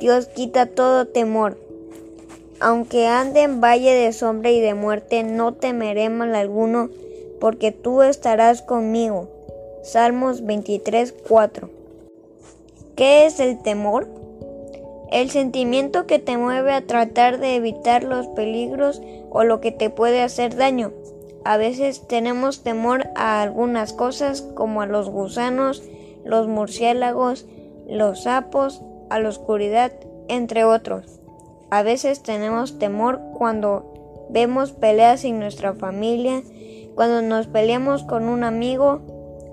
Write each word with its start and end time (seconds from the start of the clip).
Dios 0.00 0.26
quita 0.26 0.66
todo 0.66 1.06
temor. 1.06 1.56
Aunque 2.60 3.06
ande 3.06 3.42
en 3.42 3.60
valle 3.60 3.92
de 3.92 4.12
sombra 4.12 4.50
y 4.50 4.60
de 4.60 4.74
muerte, 4.74 5.22
no 5.22 5.54
temeré 5.54 6.08
mal 6.08 6.34
alguno, 6.34 6.90
porque 7.40 7.72
tú 7.72 8.02
estarás 8.02 8.62
conmigo. 8.62 9.28
Salmos 9.82 10.44
23, 10.44 11.14
4. 11.28 11.68
¿Qué 12.96 13.26
es 13.26 13.40
el 13.40 13.60
temor? 13.60 14.08
El 15.10 15.30
sentimiento 15.30 16.06
que 16.06 16.18
te 16.18 16.36
mueve 16.38 16.72
a 16.72 16.86
tratar 16.86 17.38
de 17.38 17.56
evitar 17.56 18.02
los 18.02 18.26
peligros 18.28 19.02
o 19.30 19.44
lo 19.44 19.60
que 19.60 19.72
te 19.72 19.90
puede 19.90 20.22
hacer 20.22 20.56
daño. 20.56 20.92
A 21.44 21.56
veces 21.56 22.06
tenemos 22.08 22.62
temor 22.62 23.08
a 23.14 23.42
algunas 23.42 23.92
cosas 23.92 24.42
como 24.42 24.80
a 24.80 24.86
los 24.86 25.10
gusanos, 25.10 25.82
los 26.24 26.48
murciélagos, 26.48 27.46
los 27.86 28.22
sapos, 28.22 28.80
a 29.10 29.18
la 29.18 29.28
oscuridad, 29.28 29.92
entre 30.28 30.64
otros. 30.64 31.20
A 31.70 31.82
veces 31.82 32.22
tenemos 32.22 32.78
temor 32.78 33.20
cuando 33.36 34.26
vemos 34.30 34.72
peleas 34.72 35.24
en 35.24 35.38
nuestra 35.38 35.74
familia, 35.74 36.42
cuando 36.94 37.22
nos 37.22 37.46
peleamos 37.46 38.04
con 38.04 38.24
un 38.28 38.44
amigo, 38.44 39.00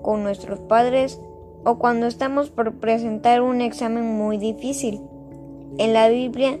con 0.02 0.22
nuestros 0.22 0.58
padres 0.60 1.20
o 1.64 1.78
cuando 1.78 2.06
estamos 2.06 2.50
por 2.50 2.74
presentar 2.74 3.42
un 3.42 3.60
examen 3.60 4.04
muy 4.04 4.38
difícil. 4.38 5.00
En 5.78 5.92
la 5.92 6.08
Biblia 6.08 6.58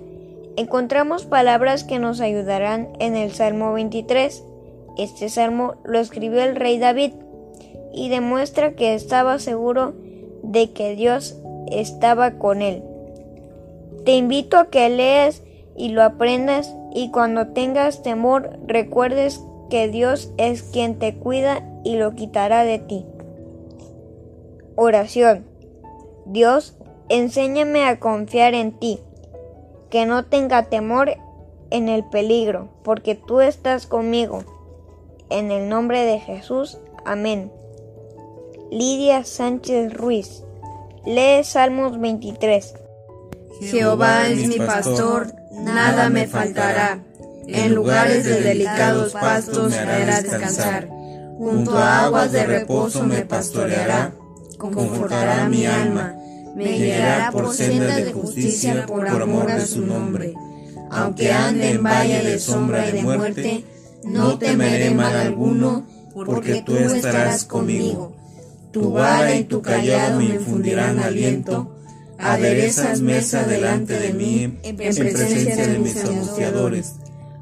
encontramos 0.56 1.26
palabras 1.26 1.84
que 1.84 1.98
nos 1.98 2.20
ayudarán 2.20 2.88
en 2.98 3.16
el 3.16 3.32
Salmo 3.32 3.72
23. 3.72 4.44
Este 4.98 5.28
salmo 5.28 5.74
lo 5.84 5.98
escribió 5.98 6.42
el 6.42 6.56
rey 6.56 6.78
David 6.78 7.12
y 7.92 8.08
demuestra 8.08 8.74
que 8.74 8.94
estaba 8.94 9.38
seguro 9.38 9.94
de 10.42 10.72
que 10.72 10.94
Dios 10.96 11.36
estaba 11.70 12.38
con 12.38 12.62
él. 12.62 12.82
Te 14.04 14.16
invito 14.16 14.58
a 14.58 14.66
que 14.66 14.88
leas 14.88 15.42
y 15.76 15.90
lo 15.90 16.02
aprendas 16.02 16.74
y 16.92 17.10
cuando 17.10 17.48
tengas 17.48 18.02
temor 18.02 18.58
recuerdes 18.66 19.40
que 19.70 19.88
Dios 19.88 20.32
es 20.36 20.62
quien 20.62 20.98
te 20.98 21.14
cuida 21.14 21.66
y 21.84 21.96
lo 21.96 22.14
quitará 22.14 22.64
de 22.64 22.78
ti. 22.78 23.06
Oración. 24.74 25.46
Dios, 26.26 26.76
enséñame 27.08 27.84
a 27.84 28.00
confiar 28.00 28.54
en 28.54 28.72
ti, 28.78 29.00
que 29.90 30.06
no 30.06 30.26
tenga 30.26 30.64
temor 30.64 31.12
en 31.70 31.88
el 31.88 32.04
peligro, 32.04 32.68
porque 32.82 33.14
tú 33.14 33.40
estás 33.40 33.86
conmigo. 33.86 34.44
En 35.30 35.50
el 35.50 35.68
nombre 35.68 36.04
de 36.04 36.20
Jesús. 36.20 36.78
Amén. 37.04 37.50
Lidia 38.70 39.24
Sánchez 39.24 39.94
Ruiz. 39.94 40.44
Lee 41.04 41.42
Salmos 41.44 41.98
23. 41.98 42.81
Jehová 43.70 44.28
es 44.28 44.48
mi 44.48 44.56
pastor, 44.56 45.34
nada 45.52 46.08
me 46.08 46.26
faltará. 46.26 46.98
En 47.46 47.74
lugares 47.74 48.24
de 48.24 48.40
delicados 48.40 49.12
pastos 49.12 49.70
me 49.70 49.78
hará 49.78 50.22
descansar. 50.22 50.88
Junto 51.38 51.76
a 51.76 52.04
aguas 52.04 52.32
de 52.32 52.46
reposo 52.46 53.04
me 53.04 53.22
pastoreará. 53.24 54.12
Confortará 54.58 55.48
mi 55.48 55.66
alma. 55.66 56.14
Me 56.54 56.72
guiará 56.72 57.30
por 57.32 57.52
sendas 57.54 57.96
de 57.96 58.12
justicia 58.12 58.86
por 58.86 59.06
amor 59.06 59.50
a 59.50 59.60
su 59.66 59.84
nombre. 59.84 60.34
Aunque 60.90 61.32
ande 61.32 61.70
en 61.70 61.82
valle 61.82 62.22
de 62.22 62.38
sombra 62.38 62.88
y 62.88 62.92
de 62.92 63.02
muerte, 63.02 63.64
no 64.04 64.38
temeré 64.38 64.90
mal 64.90 65.16
alguno, 65.16 65.86
porque 66.14 66.62
tú 66.62 66.76
estarás 66.76 67.44
conmigo 67.44 68.14
tu 68.72 68.90
vara 68.90 69.36
y 69.36 69.44
tu 69.44 69.60
callado 69.60 70.18
me 70.18 70.24
infundirán 70.24 70.98
aliento. 70.98 71.76
Aderezas 72.22 73.00
mesa 73.00 73.42
delante 73.44 73.98
de 73.98 74.12
mí 74.12 74.58
en 74.62 74.76
presencia 74.76 75.66
de 75.66 75.78
mis 75.78 76.04
angustiadores. 76.04 76.94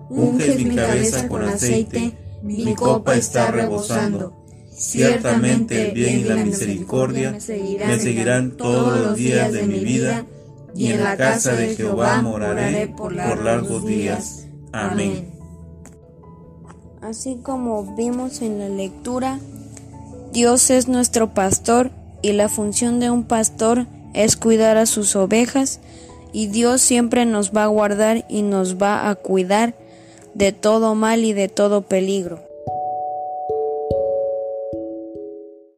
Unges 0.08 0.56
mi 0.56 0.74
cabeza 0.74 1.28
con 1.28 1.44
aceite, 1.44 2.12
mi 2.42 2.74
copa 2.74 3.14
está 3.14 3.50
rebosando. 3.50 4.36
Ciertamente 4.72 5.88
el 5.88 5.92
bien 5.92 6.20
y 6.20 6.24
la 6.24 6.36
misericordia 6.36 7.32
me 7.32 7.98
seguirán 7.98 8.56
todos 8.56 8.98
los 8.98 9.16
días 9.16 9.52
de 9.52 9.66
mi 9.66 9.80
vida, 9.80 10.24
y 10.74 10.92
en 10.92 11.04
la 11.04 11.16
casa 11.16 11.52
de 11.54 11.76
Jehová 11.76 12.22
moraré 12.22 12.88
por 12.88 13.12
largos 13.12 13.84
días. 13.84 14.46
Amén. 14.72 15.30
Así 17.02 17.38
como 17.42 17.94
vimos 17.96 18.40
en 18.40 18.58
la 18.58 18.68
lectura, 18.68 19.38
Dios 20.32 20.70
es 20.70 20.86
nuestro 20.88 21.34
pastor 21.34 21.90
y 22.22 22.32
la 22.32 22.48
función 22.48 23.00
de 23.00 23.10
un 23.10 23.24
pastor 23.24 23.86
es 24.14 24.36
cuidar 24.36 24.76
a 24.76 24.86
sus 24.86 25.16
ovejas 25.16 25.80
y 26.32 26.48
Dios 26.48 26.80
siempre 26.80 27.26
nos 27.26 27.52
va 27.52 27.64
a 27.64 27.68
guardar 27.68 28.24
y 28.28 28.42
nos 28.42 28.76
va 28.76 29.08
a 29.08 29.14
cuidar 29.14 29.74
de 30.34 30.52
todo 30.52 30.94
mal 30.94 31.24
y 31.24 31.32
de 31.32 31.48
todo 31.48 31.82
peligro. 31.82 32.49